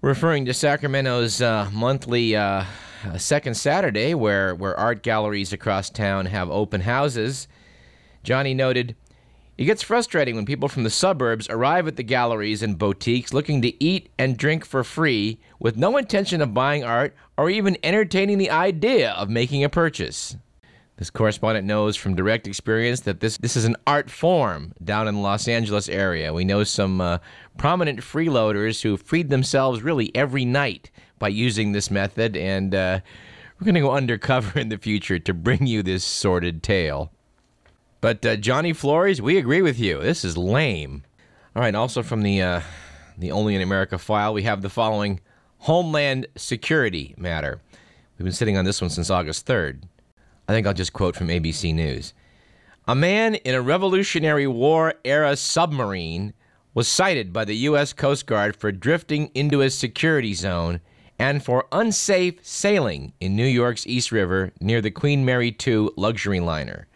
Referring 0.00 0.46
to 0.46 0.54
Sacramento's 0.54 1.42
uh, 1.42 1.68
monthly 1.72 2.34
uh, 2.34 2.64
second 3.18 3.54
Saturday, 3.54 4.14
where, 4.14 4.54
where 4.54 4.78
art 4.78 5.02
galleries 5.02 5.52
across 5.52 5.90
town 5.90 6.24
have 6.24 6.50
open 6.50 6.80
houses, 6.80 7.48
Johnny 8.22 8.54
noted, 8.54 8.96
it 9.60 9.66
gets 9.66 9.82
frustrating 9.82 10.36
when 10.36 10.46
people 10.46 10.70
from 10.70 10.84
the 10.84 10.90
suburbs 10.90 11.46
arrive 11.50 11.86
at 11.86 11.96
the 11.96 12.02
galleries 12.02 12.62
and 12.62 12.78
boutiques 12.78 13.34
looking 13.34 13.60
to 13.60 13.84
eat 13.84 14.08
and 14.18 14.38
drink 14.38 14.64
for 14.64 14.82
free 14.82 15.38
with 15.58 15.76
no 15.76 15.98
intention 15.98 16.40
of 16.40 16.54
buying 16.54 16.82
art 16.82 17.14
or 17.36 17.50
even 17.50 17.76
entertaining 17.82 18.38
the 18.38 18.50
idea 18.50 19.10
of 19.10 19.28
making 19.28 19.62
a 19.62 19.68
purchase. 19.68 20.34
This 20.96 21.10
correspondent 21.10 21.66
knows 21.66 21.94
from 21.94 22.16
direct 22.16 22.46
experience 22.46 23.00
that 23.00 23.20
this, 23.20 23.36
this 23.36 23.54
is 23.54 23.66
an 23.66 23.76
art 23.86 24.10
form 24.10 24.72
down 24.82 25.06
in 25.06 25.16
the 25.16 25.20
Los 25.20 25.46
Angeles 25.46 25.90
area. 25.90 26.32
We 26.32 26.46
know 26.46 26.64
some 26.64 27.02
uh, 27.02 27.18
prominent 27.58 28.00
freeloaders 28.00 28.80
who 28.80 28.96
freed 28.96 29.28
themselves 29.28 29.82
really 29.82 30.10
every 30.16 30.46
night 30.46 30.90
by 31.18 31.28
using 31.28 31.72
this 31.72 31.90
method, 31.90 32.34
and 32.34 32.74
uh, 32.74 33.00
we're 33.58 33.66
going 33.66 33.74
to 33.74 33.82
go 33.82 33.92
undercover 33.92 34.58
in 34.58 34.70
the 34.70 34.78
future 34.78 35.18
to 35.18 35.34
bring 35.34 35.66
you 35.66 35.82
this 35.82 36.02
sordid 36.02 36.62
tale. 36.62 37.12
But 38.00 38.24
uh, 38.24 38.36
Johnny 38.36 38.72
Flores, 38.72 39.20
we 39.20 39.36
agree 39.36 39.62
with 39.62 39.78
you. 39.78 40.00
This 40.00 40.24
is 40.24 40.36
lame. 40.36 41.04
All 41.54 41.62
right. 41.62 41.74
Also 41.74 42.02
from 42.02 42.22
the 42.22 42.40
uh, 42.40 42.60
the 43.18 43.32
Only 43.32 43.54
in 43.54 43.62
America 43.62 43.98
file, 43.98 44.32
we 44.32 44.44
have 44.44 44.62
the 44.62 44.70
following 44.70 45.20
Homeland 45.58 46.26
Security 46.36 47.14
matter. 47.18 47.60
We've 48.16 48.24
been 48.24 48.32
sitting 48.32 48.56
on 48.56 48.64
this 48.64 48.80
one 48.80 48.90
since 48.90 49.10
August 49.10 49.46
3rd. 49.46 49.82
I 50.48 50.52
think 50.52 50.66
I'll 50.66 50.74
just 50.74 50.92
quote 50.92 51.16
from 51.16 51.28
ABC 51.28 51.74
News. 51.74 52.14
A 52.88 52.94
man 52.94 53.34
in 53.36 53.54
a 53.54 53.62
Revolutionary 53.62 54.46
War 54.46 54.94
era 55.04 55.36
submarine 55.36 56.32
was 56.72 56.88
cited 56.88 57.32
by 57.32 57.44
the 57.44 57.56
U.S. 57.56 57.92
Coast 57.92 58.26
Guard 58.26 58.56
for 58.56 58.72
drifting 58.72 59.30
into 59.34 59.60
a 59.60 59.70
security 59.70 60.34
zone 60.34 60.80
and 61.18 61.44
for 61.44 61.66
unsafe 61.72 62.44
sailing 62.44 63.12
in 63.20 63.36
New 63.36 63.46
York's 63.46 63.86
East 63.86 64.10
River 64.10 64.52
near 64.60 64.80
the 64.80 64.90
Queen 64.90 65.24
Mary 65.24 65.54
II 65.66 65.90
luxury 65.96 66.40
liner. 66.40 66.86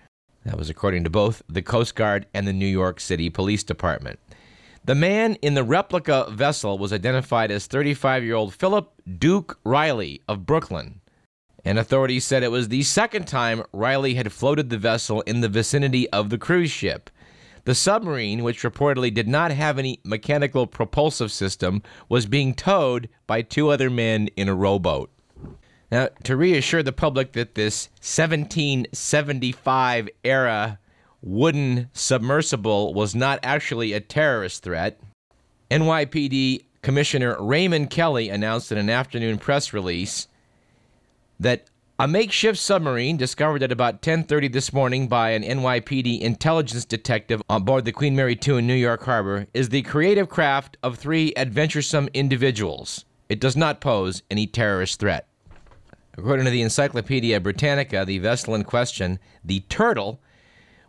That 0.45 0.59
was 0.59 0.69
according 0.69 1.05
to 1.05 1.11
both 1.11 1.43
the 1.49 1.63
Coast 1.63 1.95
Guard 1.95 2.27
and 2.35 2.47
the 2.47 2.53
New 2.53 2.67
York 2.67 3.01
City 3.01 3.31
Police 3.31 3.65
Department. 3.65 4.19
The 4.85 4.95
man 4.95 5.37
in 5.37 5.55
the 5.55 5.65
replica 5.65 6.27
vessel 6.31 6.77
was 6.77 6.93
identified 6.93 7.51
as 7.51 7.67
35 7.67 8.23
year 8.23 8.35
old 8.35 8.53
Philip 8.53 8.93
Duke 9.19 9.59
Riley 9.65 10.21
of 10.29 10.45
Brooklyn. 10.45 11.01
And 11.65 11.79
authorities 11.79 12.27
said 12.27 12.43
it 12.43 12.51
was 12.51 12.69
the 12.69 12.83
second 12.83 13.27
time 13.27 13.63
Riley 13.73 14.15
had 14.15 14.31
floated 14.31 14.69
the 14.69 14.77
vessel 14.77 15.23
in 15.23 15.41
the 15.41 15.49
vicinity 15.49 16.11
of 16.11 16.29
the 16.29 16.37
cruise 16.37 16.71
ship. 16.71 17.09
The 17.65 17.75
submarine, 17.75 18.43
which 18.43 18.63
reportedly 18.63 19.13
did 19.13 19.27
not 19.27 19.51
have 19.51 19.79
any 19.79 20.01
mechanical 20.05 20.67
propulsive 20.67 21.33
system, 21.33 21.83
was 22.11 22.27
being 22.27 22.53
towed 22.53 23.09
by 23.27 23.41
two 23.41 23.71
other 23.71 23.89
men 23.89 24.29
in 24.37 24.51
a 24.51 24.55
rowboat. 24.55 25.11
Now, 25.95 26.09
to 26.25 26.35
reassure 26.35 26.83
the 26.83 26.91
public 26.91 27.35
that 27.35 27.55
this 27.55 27.89
1775 28.03 30.09
era 30.25 30.81
wooden 31.23 31.89
submersible 31.93 32.93
was 32.93 33.15
not 33.15 33.39
actually 33.45 33.93
a 33.93 34.01
terrorist 34.01 34.65
threat, 34.65 34.99
NYPD 35.71 36.65
Commissioner 36.83 37.37
Raymond 37.39 37.91
Kelly 37.91 38.29
announced 38.29 38.73
in 38.73 38.79
an 38.79 38.91
afternoon 38.91 39.39
press 39.39 39.73
release 39.73 40.27
that 41.39 41.71
a 41.97 42.09
makeshift 42.09 42.59
submarine 42.59 43.17
discovered 43.17 43.63
at 43.63 43.71
about 43.71 44.03
10:30 44.03 44.49
this 44.49 44.73
morning 44.73 45.07
by 45.07 45.31
an 45.31 45.45
NYPD 45.45 46.21
intelligence 46.21 46.85
detective 46.85 47.41
on 47.49 47.63
board 47.63 47.85
the 47.85 47.93
Queen 47.93 48.17
Mary 48.17 48.37
II 48.45 48.59
in 48.59 48.67
New 48.67 48.75
York 48.75 49.05
Harbor 49.05 49.47
is 49.55 49.69
the 49.69 49.83
creative 49.83 50.29
craft 50.29 50.77
of 50.83 50.99
three 50.99 51.33
adventuresome 51.37 52.09
individuals. 52.13 53.05
It 53.29 53.39
does 53.39 53.57
not 53.57 53.81
pose 53.81 54.25
any 54.29 54.49
terrorist 54.49 54.99
threat. 54.99 55.29
According 56.17 56.45
to 56.45 56.51
the 56.51 56.63
Encyclopedia 56.63 57.41
Britannica, 57.41 58.05
the 58.05 58.19
vessel 58.19 58.55
in 58.55 58.65
question, 58.65 59.19
the 59.45 59.61
Turtle, 59.69 60.21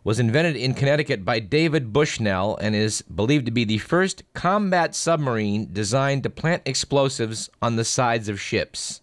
was 0.04 0.20
invented 0.20 0.56
in 0.56 0.76
Connecticut 0.76 1.26
by 1.26 1.40
David 1.40 1.92
Bushnell 1.92 2.58
and 2.58 2.76
is 2.76 3.02
believed 3.02 3.48
to 3.48 3.52
be 3.52 3.64
the 3.64 3.80
first 3.80 4.22
combat 4.34 4.94
submarine 4.94 5.70
designed 5.74 6.22
to 6.24 6.30
plant 6.30 6.62
explosives 6.66 7.50
on 7.60 7.76
the 7.76 7.84
sides 7.84 8.30
of 8.30 8.40
ships. 8.40 9.02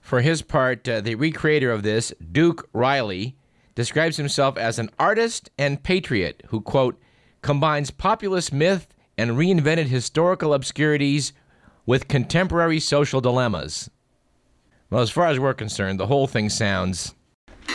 For 0.00 0.20
his 0.20 0.42
part, 0.42 0.88
uh, 0.88 1.00
the 1.00 1.14
recreator 1.14 1.72
of 1.72 1.84
this, 1.84 2.12
Duke 2.32 2.68
Riley, 2.72 3.36
describes 3.76 4.16
himself 4.16 4.58
as 4.58 4.80
an 4.80 4.90
artist 4.98 5.48
and 5.56 5.82
patriot 5.82 6.42
who, 6.48 6.60
quote, 6.60 7.00
combines 7.40 7.92
populist 7.92 8.52
myth 8.52 8.88
and 9.16 9.32
reinvented 9.32 9.86
historical 9.86 10.52
obscurities 10.52 11.32
with 11.86 12.08
contemporary 12.08 12.80
social 12.80 13.20
dilemmas. 13.20 13.90
Well, 14.94 15.02
as 15.02 15.10
far 15.10 15.26
as 15.26 15.40
we're 15.40 15.54
concerned, 15.54 15.98
the 15.98 16.06
whole 16.06 16.28
thing 16.28 16.48
sounds. 16.48 17.16
I 17.68 17.74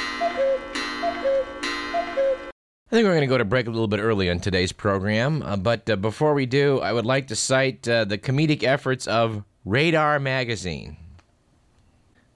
think 2.90 3.04
we're 3.04 3.12
going 3.12 3.20
to 3.20 3.28
go 3.28 3.38
to 3.38 3.44
break 3.44 3.68
a 3.68 3.72
little 3.72 3.90
bit 3.90 4.00
early 4.00 4.30
on 4.30 4.40
today's 4.40 4.72
program, 4.72 5.44
uh, 5.44 5.58
but 5.58 5.90
uh, 5.90 5.98
before 5.98 6.34
we 6.34 6.46
do, 6.46 6.80
I 6.80 6.94
would 6.94 7.06
like 7.06 7.28
to 7.28 7.36
cite 7.36 7.86
uh, 7.90 8.06
the 8.06 8.18
comedic 8.18 8.64
efforts 8.64 9.06
of 9.06 9.44
Radar 9.66 10.18
Magazine. 10.18 10.96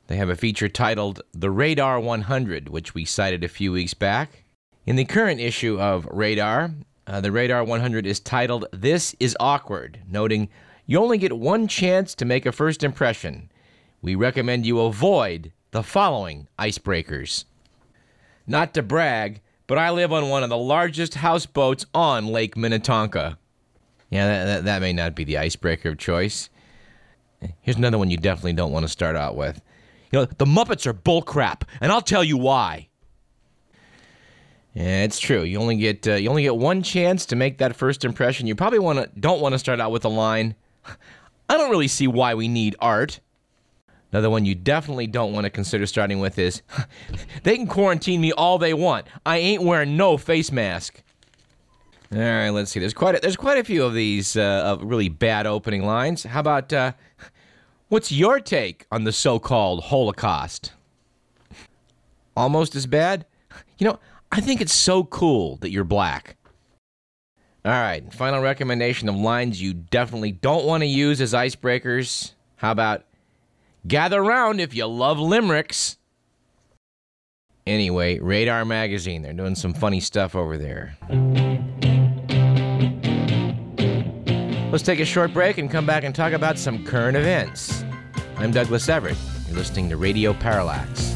They 0.08 0.18
have 0.18 0.28
a 0.28 0.36
feature 0.36 0.68
titled 0.68 1.22
The 1.32 1.50
Radar 1.50 2.02
100, 2.02 2.68
which 2.68 2.94
we 2.94 3.06
cited 3.06 3.46
a 3.46 3.48
few 3.48 3.72
weeks 3.72 3.94
back. 3.94 4.44
In 4.86 4.98
the 4.98 5.06
current 5.06 5.40
issue 5.40 5.80
of 5.80 6.06
Radar, 6.12 6.72
uh, 7.08 7.22
the 7.22 7.32
Radar 7.32 7.64
100 7.64 8.06
is 8.06 8.20
titled 8.20 8.66
This 8.74 9.16
is 9.22 9.38
Awkward, 9.40 10.02
noting 10.10 10.50
you 10.86 11.00
only 11.00 11.20
get 11.20 11.38
one 11.38 11.70
chance 11.70 12.14
to 12.16 12.26
make 12.26 12.46
a 12.46 12.52
first 12.52 12.84
impression. 12.84 13.50
We 14.04 14.16
recommend 14.16 14.66
you 14.66 14.82
avoid 14.82 15.54
the 15.72 15.82
following 15.82 16.50
icebreakers. 16.60 17.46
Not 18.46 18.74
to 18.74 18.84
brag, 18.84 19.40
but 19.66 19.78
I 19.78 19.92
live 19.92 20.12
on 20.12 20.28
one 20.28 20.44
of 20.44 20.50
the 20.50 20.58
largest 20.58 21.14
houseboats 21.16 21.86
on 21.94 22.28
Lake 22.28 22.58
Minnetonka. 22.58 23.38
Yeah, 24.10 24.28
that, 24.28 24.46
that, 24.46 24.66
that, 24.66 24.82
may 24.82 24.92
not 24.92 25.16
be 25.16 25.24
the 25.24 25.38
icebreaker 25.38 25.88
of 25.88 25.98
choice. 25.98 26.50
Here's 27.62 27.78
another 27.78 27.98
one 27.98 28.12
you 28.12 28.18
definitely 28.18 28.52
don't 28.52 28.74
want 28.74 28.84
to 28.84 28.90
start 28.90 29.16
out 29.16 29.38
with. 29.38 29.62
You 30.12 30.20
know, 30.20 30.26
the 30.26 30.46
Muppets 30.46 30.86
are 30.86 30.94
bullcrap, 30.94 31.62
and 31.80 31.90
I'll 31.90 32.02
tell 32.02 32.26
you 32.26 32.36
why. 32.36 32.90
Yeah, 34.74 35.04
it's 35.04 35.20
true. 35.20 35.44
You 35.44 35.60
only 35.60 35.78
get 35.78 36.06
uh, 36.06 36.16
you 36.16 36.30
only 36.30 36.44
get 36.44 36.58
one 36.58 36.84
chance 36.84 37.26
to 37.28 37.38
make 37.38 37.58
that 37.60 37.74
first 37.74 38.04
impression. 38.04 38.48
You 38.48 38.56
probably 38.56 38.80
want 38.80 39.00
to 39.00 39.20
don't 39.20 39.40
want 39.40 39.54
to 39.54 39.60
start 39.60 39.80
out 39.80 39.92
with 39.92 40.04
a 40.04 40.10
line. 40.10 40.56
I 41.50 41.58
don't 41.58 41.70
really 41.70 41.88
see 41.88 42.08
why 42.08 42.34
we 42.34 42.50
need 42.50 42.76
art. 42.80 43.22
Another 44.14 44.30
one 44.30 44.46
you 44.46 44.54
definitely 44.54 45.08
don't 45.08 45.34
want 45.34 45.46
to 45.46 45.50
consider 45.50 45.88
starting 45.88 46.20
with 46.20 46.38
is 46.38 46.62
they 47.44 47.58
can 47.58 47.66
quarantine 47.66 48.22
me 48.22 48.32
all 48.32 48.60
they 48.60 48.76
want. 48.76 49.08
I 49.26 49.38
ain't 49.38 49.64
wearing 49.64 49.98
no 49.98 50.18
face 50.18 50.52
mask. 50.52 51.02
All 52.14 52.20
right, 52.20 52.52
let's 52.52 52.70
see. 52.70 52.80
There's 52.80 52.94
quite 52.94 53.16
a, 53.16 53.20
there's 53.20 53.36
quite 53.36 53.58
a 53.58 53.64
few 53.64 53.84
of 53.84 53.96
these 53.96 54.38
uh, 54.38 54.78
really 54.82 55.10
bad 55.10 55.48
opening 55.48 55.84
lines. 55.84 56.22
How 56.22 56.42
about 56.42 56.72
uh, 56.72 56.92
what's 57.90 58.12
your 58.12 58.40
take 58.40 58.86
on 58.92 59.04
the 59.04 59.12
so-called 59.12 59.86
Holocaust? 59.86 60.74
Almost 62.38 62.76
as 62.76 62.86
bad. 62.86 63.26
You 63.80 63.88
know, 63.88 64.00
I 64.32 64.42
think 64.42 64.62
it's 64.62 64.76
so 64.76 65.06
cool 65.06 65.56
that 65.58 65.72
you're 65.72 65.84
black. 65.84 66.38
All 67.66 67.72
right, 67.72 68.14
final 68.14 68.42
recommendation 68.42 69.10
of 69.10 69.16
lines 69.16 69.60
you 69.60 69.74
definitely 69.74 70.34
don't 70.34 70.66
want 70.66 70.82
to 70.82 70.88
use 70.88 71.20
as 71.20 71.34
icebreakers. 71.34 72.34
How 72.58 72.72
about 72.72 73.06
Gather 73.86 74.24
round 74.24 74.62
if 74.62 74.74
you 74.74 74.86
love 74.86 75.20
limericks. 75.20 75.98
Anyway, 77.68 78.18
Radar 78.20 78.64
Magazine, 78.64 79.22
they're 79.22 79.34
doing 79.34 79.56
some 79.56 79.74
funny 79.74 80.00
stuff 80.00 80.36
over 80.36 80.58
there. 80.58 80.98
Let's 84.72 84.84
take 84.84 85.00
a 85.00 85.06
short 85.06 85.34
break 85.34 85.58
and 85.58 85.70
come 85.70 85.86
back 85.86 86.04
and 86.04 86.16
talk 86.16 86.34
about 86.34 86.58
some 86.58 86.86
current 86.86 87.18
events. 87.18 87.84
I'm 88.38 88.52
Douglas 88.52 88.88
Everett. 88.88 89.18
You're 89.48 89.58
listening 89.58 89.90
to 89.90 89.98
Radio 89.98 90.34
Parallax. 90.34 91.13